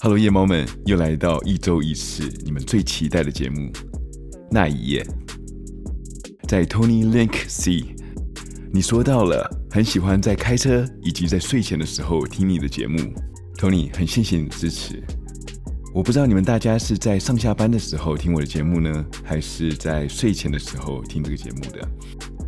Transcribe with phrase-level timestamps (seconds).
[0.00, 3.62] Hello，夜猫们，又来到一周一次你们最期待的节目
[4.48, 5.02] 《那一夜》。
[6.46, 7.96] 在 Tony Link C，
[8.72, 12.96] 你说到了很喜欢在开车以及在睡前的时候听你的节目
[13.56, 15.02] ，Tony，很谢谢你的支持。
[15.92, 21.88] 我不知道你们大家是在上下班的时候听我的节目呢，还是在睡前的时候听这个节目的？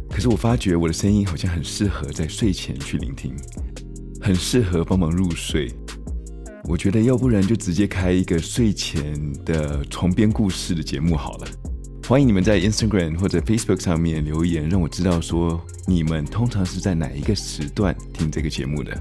[0.08, 3.34] 可是我发觉我的声音好像很适合在睡前去聆听，
[4.20, 5.68] 很适合帮忙入睡。
[6.64, 11.46] 我觉得要不然就直接开一个睡前的床边故事的节目好了。
[12.06, 18.96] 欢迎你们在 Instagram 或者 Facebook 上面留言，让我知道说你们通常是在哪一个时段听这个节目的。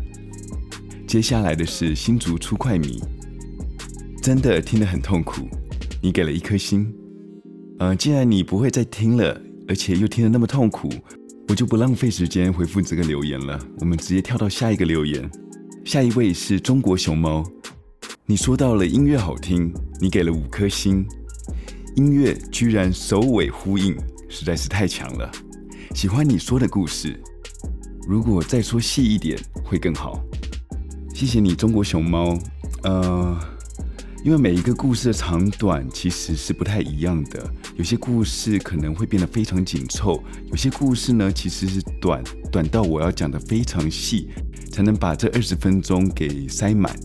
[1.07, 3.01] 接下来的是新竹出快米，
[4.21, 5.47] 真的听得很痛苦，
[6.01, 6.91] 你给了一颗星。
[7.79, 10.89] 呃，既然你不会再听了，而且又听得那么痛苦，
[11.47, 15.29] 我就不浪费时间回复这个留言了，我们直接跳到下一个留言。
[15.89, 17.43] 下一位是中国熊猫，
[18.27, 21.03] 你说到了音乐好听，你给了五颗星，
[21.95, 23.97] 音乐居然首尾呼应，
[24.29, 25.31] 实在是太强了。
[25.95, 27.19] 喜欢你说的故事，
[28.07, 30.23] 如果再说细一点会更好。
[31.11, 32.37] 谢谢你，中国熊猫。
[32.83, 33.35] 呃，
[34.23, 44.29] 因为每一个故事的长短其实是不太一样的，有些故事可能会变得非常紧凑，有些故事呢其实是短，短到我要讲得非常细。
[44.69, 46.95] 才能把这二十分钟给塞满。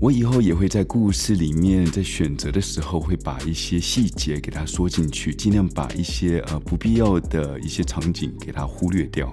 [0.00, 9.32] 我以后也会在故事里面，在选择的时候，会把一些细节给它说进去，尽量把一些呃不必要的一些场景给它忽略掉。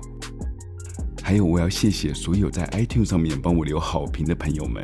[1.21, 4.81] 还有，我要谢谢所有在 iTunes 上面帮我留好评的朋友们，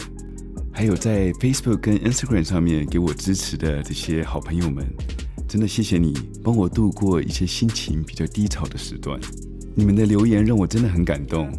[0.72, 4.86] 还有在 Facebook 跟 Instagram 上面给我支持的这些好朋友们，
[5.48, 6.14] 真的谢谢你，
[6.44, 9.20] 帮我度过一些心情比较低潮的时段。
[9.76, 11.52] 你们的留言让我真的很感动。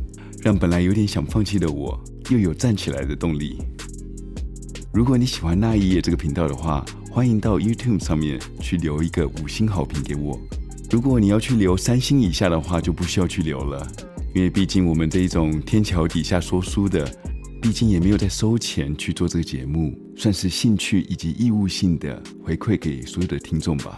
[0.43, 3.57] 让本来有点想放弃的我，又有站起来的动力。
[4.93, 10.39] 如果你喜欢那一页这个频道的话，欢迎到 YouTube 上面去留一个五星好评给我。
[10.91, 13.91] 如果你要去留三星以下的话，就不需要去留了，
[14.35, 17.11] 因为毕竟我们这一种天桥底下说书的，
[17.65, 23.97] 毕竟也没有在收钱去做这个节目，算是兴趣以及义务性的回馈给所有的听众吧。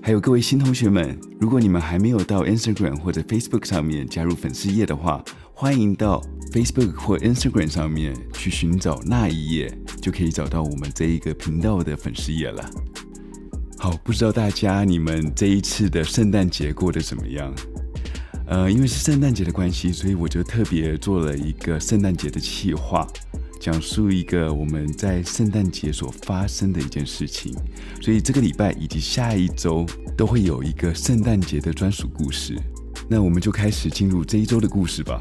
[0.00, 9.70] 还有各位新同学们，如果你们还没有到 Instagram 或者 Facebook 上面加入粉丝页的话，欢迎到 Facebook 或 Instagram 上面去寻找那一页，
[10.00, 12.64] 就可以找到我们这一个频道的粉丝页了。
[13.76, 17.54] 好，不知道大家你们这一次的圣诞节过得怎么样？
[18.48, 23.06] 呃，因为是圣诞节的关系，所以我就特别做了一个圣诞节的企划，
[23.60, 27.52] 讲述一个我们在圣诞节所发生的一件事情。
[28.00, 29.84] 所以这个礼拜以及下一周
[30.16, 32.56] 都会有一个圣诞节的专属故事。
[33.08, 35.20] 那我们就开始进入这一周的故事吧。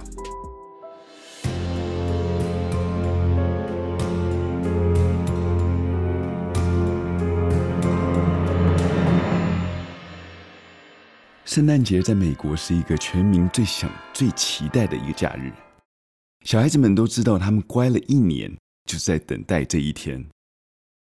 [11.55, 15.49] 圣诞节在美国是一个全民最想、最期待的一个假日。
[16.43, 20.21] 小孩子们都知道，他们乖了一年，就是在等待这一天。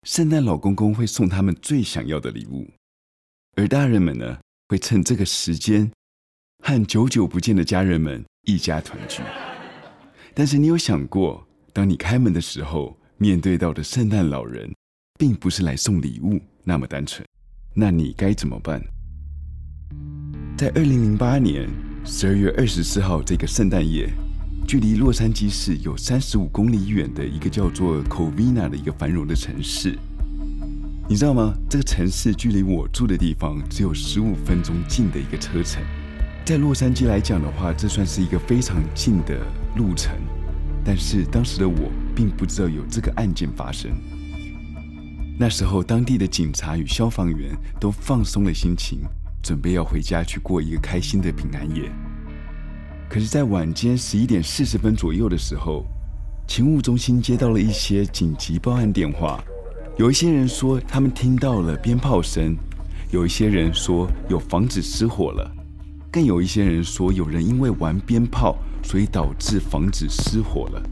[0.02, 2.69] 圣诞老公公会送他们最想要的礼物，
[3.54, 4.36] 而大人们呢，
[4.69, 5.88] 会趁这个时间
[6.64, 9.22] 和久久不见的家人们一家团聚。
[10.34, 14.75] 但是，你有想过，当你开门的时候，面对到的圣诞老人，
[15.16, 17.25] 并不是来送礼物那么单纯，
[17.76, 18.82] 那你该怎么办？
[20.62, 21.68] 在二零零八年
[22.04, 24.08] 十二月二十四号这个圣诞夜，
[24.64, 29.98] 距离洛杉矶市有三十五公里远的一个叫做 Covina 的一个繁荣的城市，
[31.08, 31.52] 你知道吗？
[31.68, 35.82] 这个城市距离我住的地方只有十五分钟近的一个车程，
[36.44, 40.14] 在洛杉矶来讲的话，这算是一个非常近的路程。
[40.84, 43.90] 但是当时的我并不知道有这个案件发生。
[45.36, 49.00] 那时候，当地的警察与消防员都放松了心情。
[49.42, 51.91] 准备要回家去过一个开心的平安夜，
[53.08, 55.84] 可是，在晚间十一点四十分左右的时候，
[56.47, 59.42] 勤务中心接到了一些紧急报案电话。
[59.96, 62.56] 有一些人说他们听到了鞭炮声，
[63.11, 65.50] 有一些人说有房子失火了，
[66.11, 70.82] 更有一些人说有人因为玩鞭炮，所以导致房子失火了。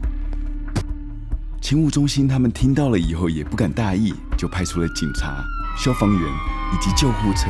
[1.61, 5.41] 勤务中心他们听到了以后也不敢大意，就派出了警察、
[5.77, 6.21] 消防员
[6.73, 7.49] 以及救护车。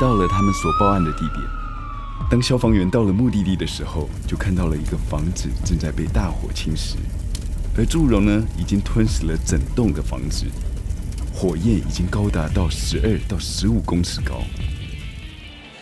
[0.00, 1.46] 到了他们所报案的地点，
[2.30, 6.96] 当消防员到了目的地的时候，就看到了一个房子正在被大火侵蚀，
[7.76, 10.46] 而祝融呢，已经吞噬了整栋的房子，
[11.34, 14.42] 火焰已经高达到十二到十五公尺高。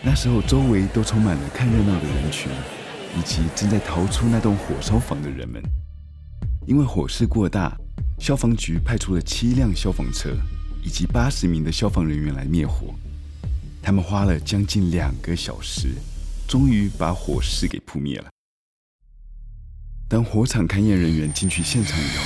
[0.03, 2.51] 那时候，周围都充满了看热闹的人群，
[3.17, 5.63] 以及正在逃出那栋火烧房的人们。
[6.67, 7.73] 因为火势过大，
[8.19, 10.35] 消防局派出了七辆消防车
[10.83, 12.93] 以及八十名的消防人员来灭火。
[13.89, 15.95] 他们花了将近两个小时，
[16.47, 18.29] 终于把火势给扑灭了。
[20.07, 22.25] 当火场勘验人员进去现场以后，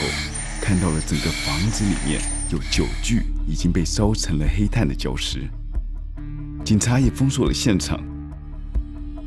[0.61, 2.21] 看到了整个房子里面
[2.51, 5.47] 有九具已经被烧成了黑炭的焦尸。
[6.65, 7.97] 警察也封锁了现场，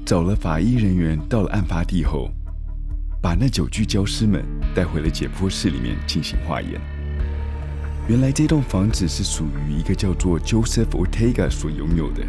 [0.04, 2.30] 找了法医人员到了案发地后，
[3.22, 4.44] 把那九具焦尸们
[4.74, 6.78] 带回了解剖室里面进行化验。
[8.08, 12.24] 原来这栋房子是属于一个叫做 Joseph Ortega 所拥有的。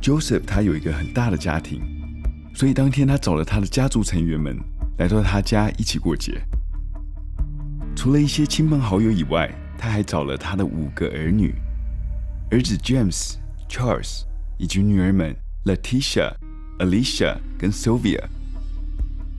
[0.00, 1.82] Joseph 他有一个很大的家庭，
[2.54, 4.56] 所以当天他找了他的家族成员们
[4.98, 6.40] 来到他家一起过节。
[7.96, 11.54] 除了一些亲朋好友以外，他还找了他的五个儿女，
[12.50, 13.34] 儿子 James。
[13.66, 14.22] Charles
[14.56, 15.34] 以及女儿们
[15.64, 16.32] Leticia、
[16.78, 18.22] Alicia 跟 Sylvia，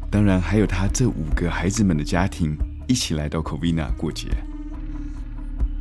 [0.09, 4.27] 当然还有他这五个孩子们的家庭一起来到 Covina 过节。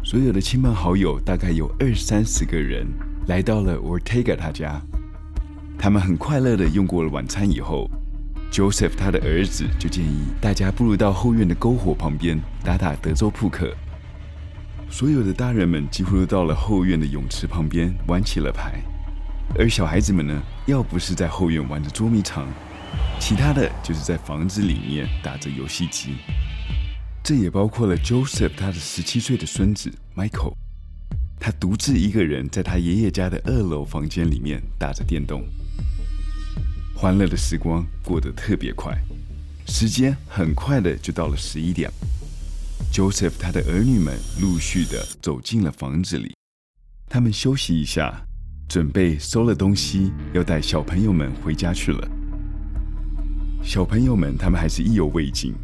[0.07, 2.87] 所有的亲朋好友大概有二三十个人
[3.27, 4.79] 来到了 Ortega 他家。
[5.79, 7.91] 他们很快乐的用过了晚餐以后
[8.53, 13.75] ，Joseph 他的儿子就建议大家不如到后院的篝火旁边打打德州扑克。
[14.91, 18.75] 所有的大人们几乎都到了后院的泳池旁边玩起了牌，
[19.59, 22.47] 而小孩子们呢，要不是在后院玩着捉迷藏，
[23.19, 26.17] 其他的就是在房子里面打着游戏机。
[27.25, 30.53] 这也包括了 Joseph 他的十七岁的孙子 Michael，
[31.41, 35.43] 他独自一个人在他爷爷家的二楼房间里面打着电动。
[36.95, 38.95] 欢乐的时光过得特别快，
[39.67, 41.91] 时间很快的就到了十一点。
[42.93, 46.37] Joseph 他的儿女们陆续的走进了房子里，
[47.09, 48.21] 他们休息一下，
[48.69, 52.07] 准备收了东西，要带小朋友们回家去了。
[53.63, 55.55] 小朋友们他们还是意犹未尽，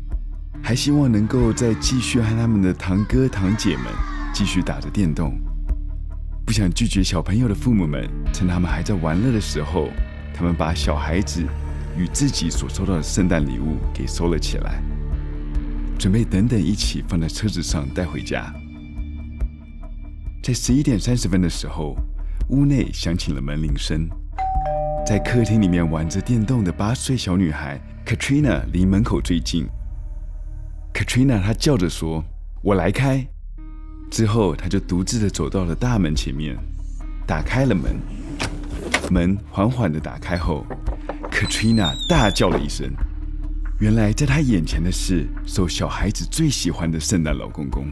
[0.63, 3.87] 还希望能够再继续和他们的堂哥堂姐们
[4.33, 5.37] 继续打着电动，
[6.47, 9.89] 不想拒绝小朋友的父母们，趁他们还在玩乐的时候，
[10.35, 11.43] 他们把小孩子
[11.97, 14.81] 与自己所收到的圣诞礼物给收了起来。
[15.99, 18.53] 准备等等一起放在车子上带回家。
[20.43, 21.97] 在十一点三十分的时候，
[22.49, 24.09] 屋内响起了门铃声。
[25.07, 29.67] 在客厅里面玩着电动的八岁小女孩 Katrina 离门口最近。
[30.93, 32.25] Katrina 她叫着说
[32.63, 33.27] ：“我来开。”
[34.11, 36.57] 之后，她就独自的走到了大门前面，
[37.27, 37.97] 打开了门。
[39.11, 40.65] 门缓缓的打开后
[41.31, 42.89] ，Katrina 大叫了一声。
[43.81, 47.87] 原来在他眼前的是受小孩子最喜欢的圣诞老公公。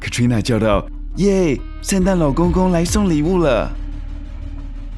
[0.00, 0.86] Katrina 叫道
[1.16, 1.58] ：“耶！
[1.82, 3.72] 圣诞老公公来送礼物了！”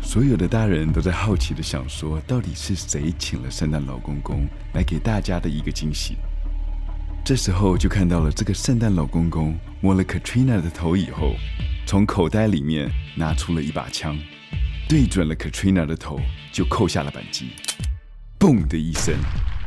[0.03, 6.17] 所有的大人都在好奇的想说，到底是谁请了圣诞老公公来给大家的一个惊喜？
[7.29, 11.35] 这时候就看到了这个圣诞老公公摸了 Katrina 的头以后，
[11.87, 14.19] 从口袋里面拿出了一把枪，
[14.89, 16.19] 对准了 Katrina 的头，
[16.51, 17.51] 就扣下了扳机，
[18.39, 19.15] 嘣的一声。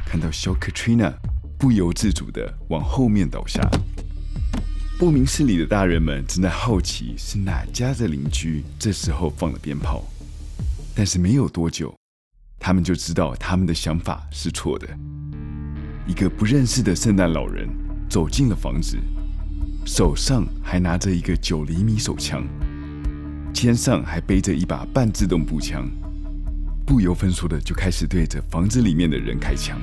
[0.08, 1.14] 看到小 Katrina
[1.60, 3.62] 不由自主地往后面倒下，
[4.98, 10.04] 不明事理的大人们正在好奇是哪家的邻居这时候放了鞭炮，
[10.96, 11.96] 但是没有多久，
[12.58, 14.88] 他们就知道他们的想法是错的。
[16.08, 17.70] 一个不认识的圣诞老人
[18.10, 18.98] 走进了房子，
[19.86, 22.44] 手上还拿着一个九厘米手枪，
[23.54, 25.88] 肩上还背着一把半自动步枪。
[26.86, 29.80] 不由分说的就开始对着房子里面的人开枪。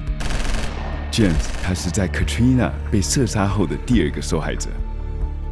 [1.10, 4.68] James 他是在 Katrina 被射杀后的第二个受害者，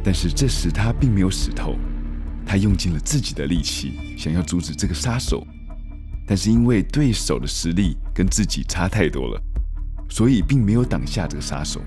[0.03, 1.75] 但是这时他并没有死透，
[2.45, 5.47] 他用尽了自己的力气想要阻止这个杀手，
[6.27, 9.41] 但是因为对手的实力跟自己差太多了，
[10.09, 11.81] 所以并没有挡下这个杀手。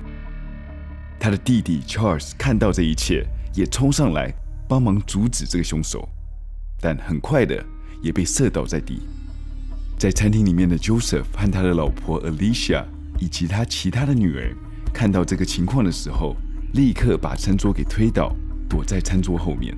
[1.18, 4.32] 他的弟弟 Charles 看到这一切，也冲上来
[4.68, 6.08] 帮忙阻止这个凶手，
[6.80, 7.62] 但很快的
[8.02, 9.00] 也被射倒在地。
[9.98, 12.84] 在餐厅里面的 Joseph 和他的老婆 Alicia
[13.18, 14.56] 以及他其他的女儿
[14.94, 16.34] 看到这个情况的时候，
[16.72, 18.34] 立刻把餐桌给推倒，
[18.66, 19.76] 躲在餐桌后面。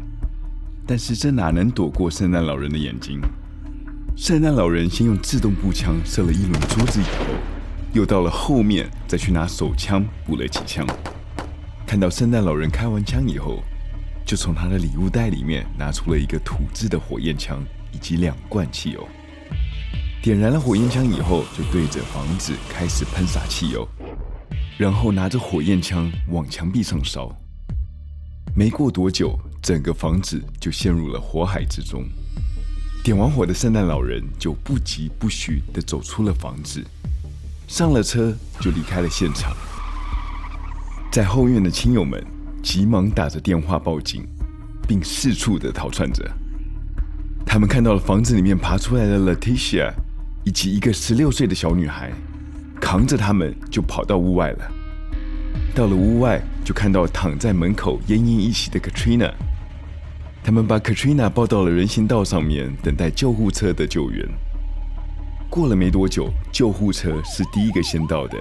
[0.87, 3.21] 但是这哪能躲过圣诞老人的眼睛？
[4.15, 7.35] 圣诞老人先用自动步枪射了一轮桌子以后，
[7.93, 10.87] 又到了后面再去拿手枪补了几枪。
[11.87, 13.63] 看到圣诞老人开完枪以后，
[14.25, 19.07] 就从他的礼物袋里面拿出了一个土制的火焰枪以及两罐汽油。
[20.23, 23.87] 点燃了火焰枪以后，就对着房子开始喷洒汽油，
[24.79, 27.31] 然后拿着火焰枪往墙壁上烧。
[28.55, 32.05] 没过多久，整个房子就陷入了火海之中。
[33.05, 36.83] 点完火的圣诞老人就不疾不徐地走出了房子，
[37.67, 39.53] 上了车就离开了现场。
[41.11, 42.23] 在后院的亲友们
[42.63, 44.27] 急忙打着电话报警，
[44.87, 46.31] 并四处的逃窜着。
[47.45, 49.93] 他们看到了房子里面爬出来的 Leticia
[50.45, 52.11] 以及一个十六岁的小女孩，
[52.81, 54.73] 扛着他们就跑到屋外了。
[55.75, 59.33] 到了屋外，就看到躺在门口奄奄一息的 Katrina。
[60.43, 64.27] 他们把 Katrina 抱到了人行道上面，等待救护车的救援。
[65.53, 68.39] 过了没多久，救护车是第一个先到的，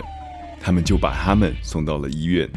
[0.61, 2.49] 他们就把他们送到了医院。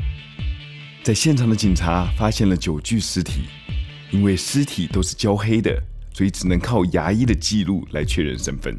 [1.02, 3.46] 在现场的警察发现了九具尸体，
[4.12, 5.76] 因为尸体都是焦黑的，
[6.12, 8.72] 所以只能靠牙医的记录来确认身份。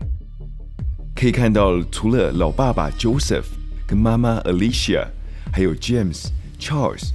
[1.14, 3.44] 可以看到，除了老爸爸 Joseph
[3.86, 5.06] 跟妈妈 Alicia，
[5.52, 6.28] 还有 James、
[6.58, 7.10] Charles、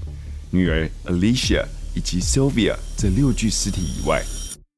[0.50, 1.64] 女儿 Alicia。
[1.92, 4.22] 以及 Sylvia 这六具尸体以外，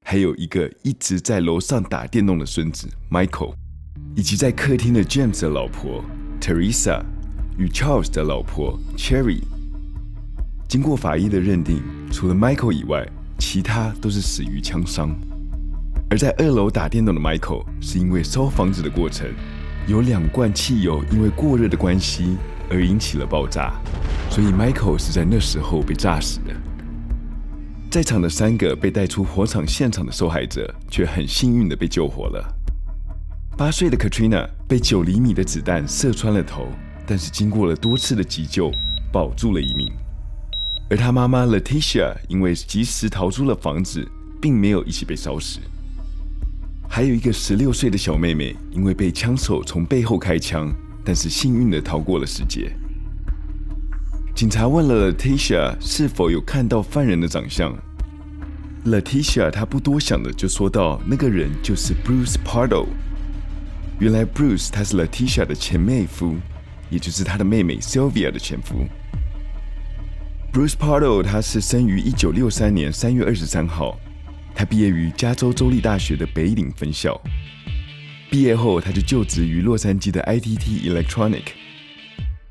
[0.06, 3.54] 还有一个一直在楼上打电动的孙子 Michael，
[4.14, 6.04] 以及在客厅的 James 的老婆
[6.40, 7.02] Teresa
[7.56, 9.40] 与 Charles 的老婆 Cherry。
[10.68, 13.06] 经过法医的认定，除了 Michael 以外，
[13.38, 15.14] 其他都是死于枪伤。
[16.10, 19.26] 而在二楼打电动的 Michael，是因为烧房子的过程，
[19.86, 22.36] 有两罐汽油因为过热的关系
[22.70, 23.74] 而引起了爆炸，
[24.30, 26.54] 所以 Michael 是在那时候被炸死的。
[27.90, 32.61] 在场的三个被带出火场现场的受害者，却很幸运的被救活了。
[33.56, 36.68] 八岁的 Katrina 被九厘米的子弹射穿了头，
[37.06, 38.72] 但是经过了多次的急救，
[39.12, 39.92] 保住了一命。
[40.90, 44.06] 而他妈妈 Leticia 因为及时逃出了房子，
[44.40, 45.60] 并没有一起被烧死。
[46.88, 50.72] 还有一个十六岁的小妹妹，因为被枪手从背后开枪，
[51.04, 52.74] 但是幸运地逃过了死劫。
[54.34, 57.74] 警察问了 Leticia 是否有看到犯人的长相
[58.86, 62.86] ，Leticia 她不多想的就说道：“那个人就是 Bruce Pardo。”
[64.02, 66.34] 原来 Bruce 他是 Leticia 的前妹夫，
[66.90, 68.84] 也就是他的妹妹 Sylvia 的前夫。
[70.52, 73.96] Bruce Pardo 他是生于一九六三年三月二十三号，
[74.56, 77.16] 他毕业于加州州立大学的北岭分校，
[78.28, 81.44] 毕业后他就就职于洛杉矶的 ITT Electronic，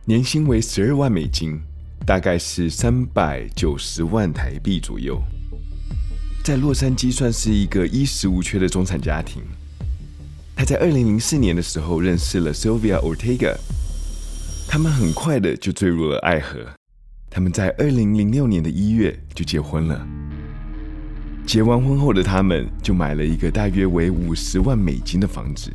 [0.06, 1.60] 年薪为十二万美金。
[2.06, 5.22] 大概是三百九十万台币左右，
[6.46, 9.44] 在洛杉矶算是一个衣食无缺的中产家庭。
[10.62, 13.56] 他在二零零四年的时候认识了 Sylvia Ortega，
[14.68, 16.60] 他们很快的就坠入了爱河。
[17.32, 20.08] 他们在二零零六年的一月就结婚了。
[21.48, 25.72] 结完婚后的他们就买了一个大约为五十万美金的房子。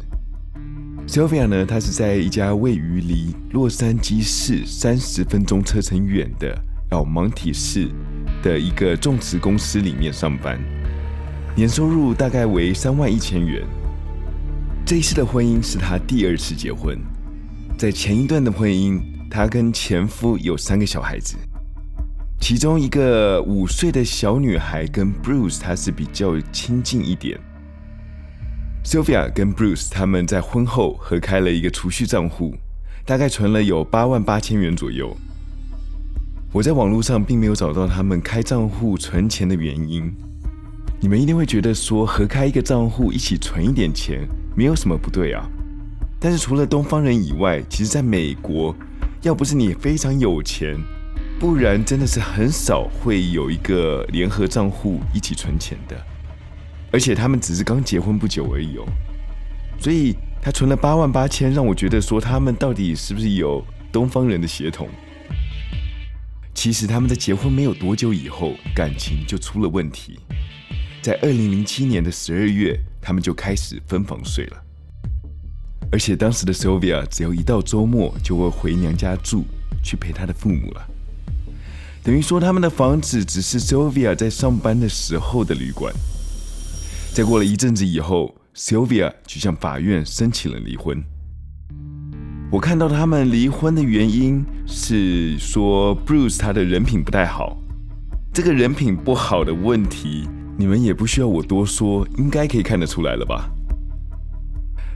[1.08, 6.56] Sylvia 呢，她是在一家位于离洛杉矶市三十分钟车程远的
[6.90, 7.88] El Monte 市
[8.40, 10.56] 的一个种植公司里面上班，
[11.56, 13.66] 年收入大概为三万一千元。
[14.86, 16.96] 这一次的婚姻是她第二次结婚，
[17.76, 21.36] 在前一段的婚姻，她跟前夫有三个小孩子，
[22.40, 27.36] 其中一个五岁的小女孩跟 Bruce 他是比较亲近一点。
[28.84, 32.54] Sylvia 跟 Bruce 他们在婚后合开了一个储蓄账户，
[33.04, 35.16] 大概存了有八万八千元左右。
[36.52, 40.14] 我在网络上并没有找到他们开账户存钱的原因。
[40.98, 44.26] 你们一定会觉得说，合开一个账户一起存一点钱
[44.56, 45.46] 没有什么不对啊。
[46.18, 48.74] 但是除了东方人以外，其实在美国，
[49.20, 50.74] 要不是你非常有钱，
[51.38, 55.96] 不然真的是很少会有一个联合账户一起存钱的。
[56.90, 58.86] 而且他们只是刚结婚不久而已哦，
[59.78, 63.62] 所以他存了八万八千，让我觉得说他们到底是不是有
[63.92, 64.88] 东方人的血统？
[66.54, 70.18] 其实他们在结婚没有多久以后，感情就出了问题。
[71.06, 74.60] 在二零零七年的十二月，他们就开始分房睡了。
[75.92, 79.44] 而且当时的 Sylvia 只要一到周末就会回娘家住，
[79.84, 80.84] 去陪她的父母了。
[82.02, 85.94] 等于说他们的房子只是 Sylvia 在上班的时候的旅馆。
[87.14, 91.00] 再过了一阵子以后，Sylvia 就向法院申请了离婚。
[92.50, 97.56] 我看到他们离婚的原因是说 Bruce 他的人品不太好。
[98.34, 103.50] 这个人品不好的问题，你们也不需要我多说，应该可以看得出来了吧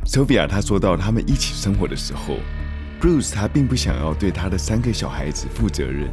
[0.06, 2.38] ？Sylvia 她说到，他们一起生活的时候
[3.00, 6.08] ，Bruce 他并不想要对他的三个小孩子负责任，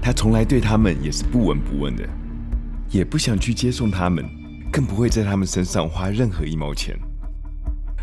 [0.00, 2.08] 他从来对他们也是不闻不问的，
[2.90, 4.24] 也不想去接送他们。
[4.72, 6.98] 更不会在他们身上花任何一毛钱，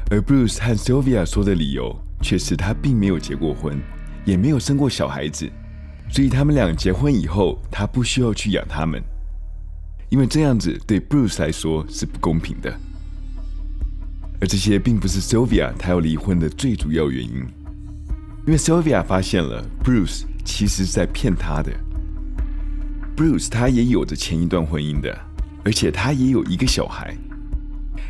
[0.09, 3.77] 而 Bruce 和 Sylvia 说的理由却是他并没有结过婚，
[4.23, 5.51] 也没有生过小孩子，
[6.09, 9.03] 所以他们俩结婚以后，他不需要去养他们，
[10.11, 12.71] 因为这样子对 Bruce 来说是不公平的。
[14.41, 17.45] 而这些并不是 Sylvia 她要离婚的最主要原因，
[18.45, 21.71] 因为 Sylvia 发现了 Bruce 其实是在骗他的。
[23.15, 25.17] Bruce 他也有着前一段婚姻的，
[25.63, 27.15] 而且他也有一个小孩。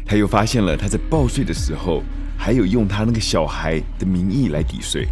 [0.04, 2.02] 他又发现了他在报税的时候，
[2.36, 5.08] 还有用他那个小孩的名义来抵税。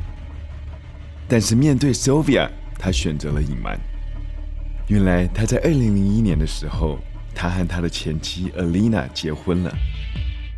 [1.28, 3.80] 但是面对 Sylvia，他选择了隐瞒。
[4.90, 6.98] 原来他在二零零一年的时候，
[7.36, 9.72] 他和他的前妻 Alina 结婚了。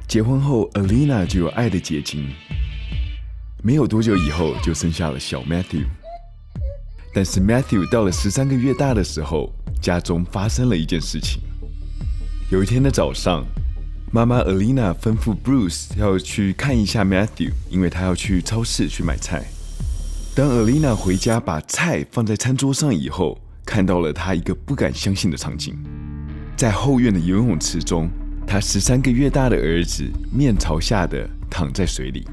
[0.07, 2.29] 结婚后，Alina 就有爱的结晶。
[3.61, 5.85] 没有多久以后，就生下了小 Matthew。
[7.13, 11.41] 但是 Matthew 到了十三个月大的时候，家中发生了一件事情。
[12.49, 13.45] 有一天的早上，
[14.13, 19.43] 妈妈 Alina 吩咐 Bruce 要去看一下 Matthew，因为他要去超市去买菜。
[20.33, 23.37] 当 Alina 回家把菜放在餐桌上以后，
[23.71, 25.73] 看到了他一个不敢相信的场景：
[26.57, 28.09] 在后院的游泳池中，
[28.45, 32.27] 他十三个月大的儿子面朝下的躺在水里。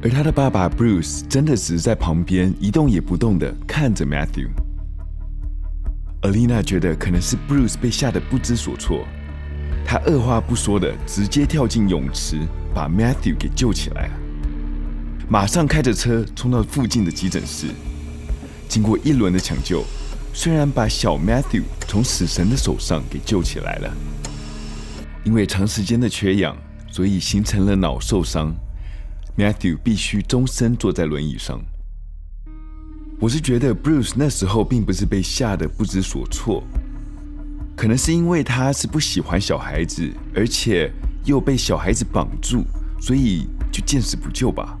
[0.00, 4.46] 而他的爸爸 Bruce 真的只是在旁边一动也不动的看着 Matthew。
[6.22, 9.04] Alina 觉得可能是 Bruce 被吓得不知所措，
[9.84, 12.38] 他二话不说的直接跳进泳池，
[12.72, 14.12] 把 Matthew 给救起来了。
[15.28, 17.66] 马上开着车冲到附近的急诊室，
[18.68, 19.82] 经过一轮的抢救，
[20.38, 23.90] 虽然把小 Matthew 从死神的手上给救起来了，
[25.24, 26.54] 因为长时间的缺氧，
[26.92, 28.54] 所以形成了脑受伤。
[29.34, 31.58] Matthew 必须终身坐在轮椅上。
[33.18, 36.62] 我是觉得 Bruce 那时候并不是被吓得不知所措，
[37.74, 40.92] 可能是因为他是不喜欢小孩子，而且
[41.24, 42.62] 又被小孩子绑住，
[43.00, 44.78] 所以就见死不救吧。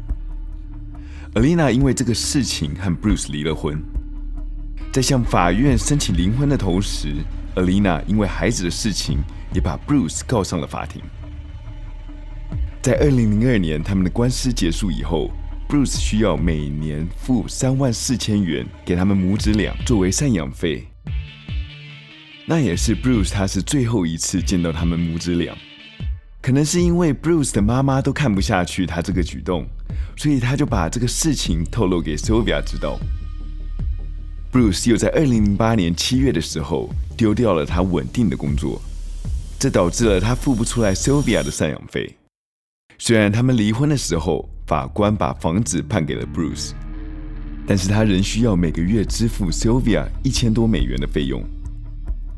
[1.34, 3.82] Alina 因为这个事情和 Bruce 离了婚，
[4.96, 7.16] 在向法院申请离婚的同时
[7.56, 9.18] ，Alina 因为孩子的事情
[9.52, 11.02] 也把 Bruce 告上了法庭。
[12.80, 15.30] 在二零零二年，他们的官司结束以后
[15.68, 20.88] ，Bruce 需要每年付三万四千元给他们母子俩作为赡养费。
[22.46, 25.54] 那也是 Bruce 他是最后一次见到他们母子俩，
[26.40, 29.66] 可能是因为 Bruce 的妈妈都看不下去他这个举动，
[30.16, 32.98] 所以他就把这个事情透露给 Sylvia 知道。
[34.52, 38.80] Bruce 又在二零零八年七月的时候丢掉了他稳定的工作，
[39.58, 42.16] 这导致了他付不出来 Sylvia 的赡养费。
[42.98, 46.70] 虽然他们离婚的时候，法官把房子判给了 Bruce，
[47.66, 51.44] 但是他仍需要每个月支付 Sylvia 一千多美元的费用，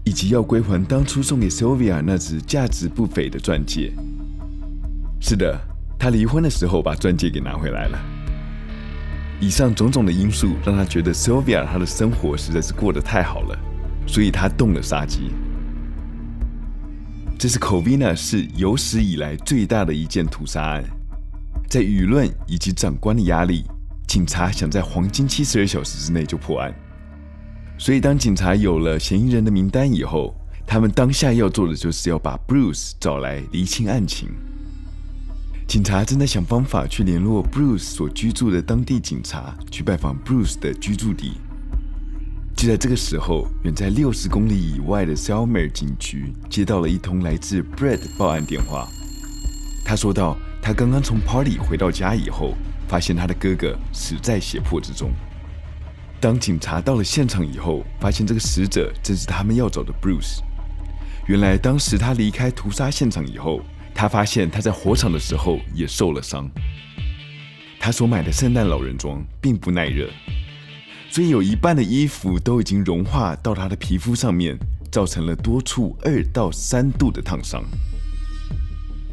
[0.04, 3.92] 以及要归还当初送给 Sylvia 那只价值不菲的钻戒。
[5.20, 5.56] 是的，
[5.96, 8.17] 他离婚的时候把钻戒给拿回来了。
[9.40, 13.58] 以上种种的因素让他觉得 Sylvia 她的生活实在是过得太好了，
[14.06, 15.30] 所以他动了杀机。
[17.38, 20.84] 这是 Covina 市有史以来最大的一件屠杀案，
[21.68, 23.64] 在舆论以及长官的压力，
[24.08, 26.74] 警察想在黄金七十二小时之内就破案。
[27.78, 30.34] 所以，当警察有了嫌疑人的名单以后，
[30.66, 34.30] 他们当下要做的就是要把 Bruce 找来厘清案情。
[35.68, 41.34] 警察正在想方法去联络 Bruce 所居住的当地警察，去拜访 Bruce 的居住地。
[42.56, 48.88] 就在这个时候，远在六十公里以外的 Selmer 警局接到了一通来自 Brett 报案电话。
[49.84, 52.54] 他说道：“他刚刚从 party 回到家以后，
[52.88, 55.12] 发现他的哥哥死在血泊之中。”
[56.18, 60.38] 当警察到了现场以后，发现这个死者正是他们要找的 Bruce。
[61.26, 63.60] 原来当时他离开屠杀现场以后，
[64.00, 66.48] 他发现他在火场的时候也受了伤。
[67.80, 70.08] 他所买的圣诞老人装并不耐热。
[71.10, 74.56] 所以有一半的衣服都已经融化到他的皮肤上面，
[74.92, 77.64] 造成了多处二到三度的烫伤。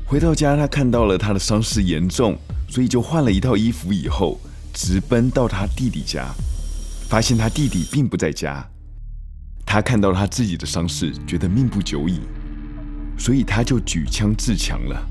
[0.06, 2.38] 回到家，他看到了他的伤势严重，
[2.70, 4.40] 所以就换了一套衣服以后，
[4.72, 6.28] 直奔到他弟弟家，
[7.10, 8.64] 发现他弟弟并不在家。
[9.66, 12.20] 他看到他自己的伤势，觉得命不久矣，
[13.18, 15.08] 所以他就举枪自强了。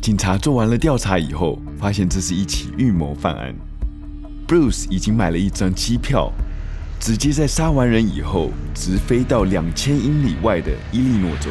[0.00, 3.54] 警察做完了调查以后，发现这是一起预谋犯案。
[4.48, 6.32] Bruce 已经买了一张机票，
[6.98, 11.50] 直接在杀完人以后，直飞到两千英里外的伊利诺州。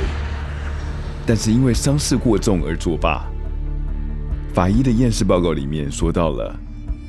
[1.26, 3.26] 但是因为伤势过重而作罢。
[4.52, 6.60] 法医的验尸报告里面说到了，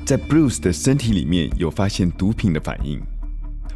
[0.05, 3.01] 在 Bruce 的身体里面有发现毒品的反应，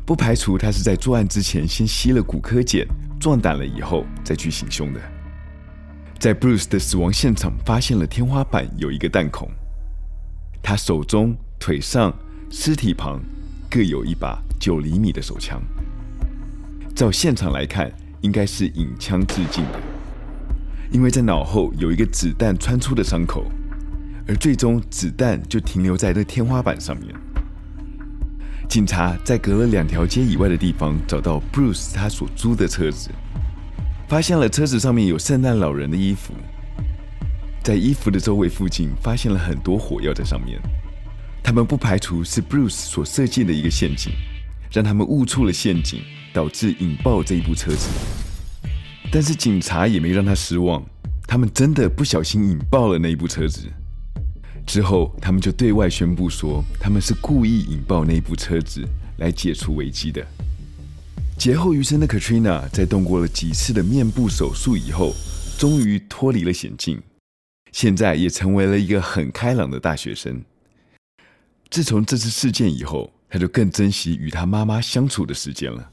[0.05, 2.85] 不排除他是在作案之前先吸了古柯碱，
[3.25, 5.01] 壮胆了以后再去行凶的。
[6.19, 9.49] 在 Bruce 的死亡现场发现了天花板有一个弹孔，
[10.61, 11.35] 他手中。
[11.57, 12.13] 腿上、
[12.51, 13.19] 尸体旁
[13.71, 15.59] 各有一把九厘米的手枪。
[16.93, 19.79] 照现场来看，应该是引枪自尽的，
[20.91, 23.45] 因为在脑后有一个子弹穿出的伤口，
[24.27, 27.15] 而最终子弹就停留在这天花板上面。
[28.67, 33.09] 警察在隔了两条街以外的地方找到 Bruce 他所租的车子，
[34.07, 36.33] 发现了车子上面有圣诞老人的衣服，
[37.63, 40.59] 在衣服的周围附近发现了很多火药在上面。
[41.43, 44.11] 他们不排除是 Bruce 所设计的一个陷阱，
[44.71, 46.01] 让他们误触了陷阱，
[46.33, 47.87] 导致引爆这一部车子。
[49.11, 50.83] 但是警察也没让他失望，
[51.27, 53.67] 他们真的不小心引爆了那一部车子。
[54.65, 58.83] 之后，他们就对外宣布说，他们是故意引爆那部车子
[59.17, 60.25] 来解除危机的。
[61.37, 65.13] 劫后余生的 Katrina 在动过了几次的面部手术以后，
[65.57, 67.01] 终于脱离了险境，
[67.71, 70.41] 现在也成为了一个很开朗的大学生。
[71.69, 75.89] 自从这次事件以后，他就更珍惜与他妈妈相处的时间了。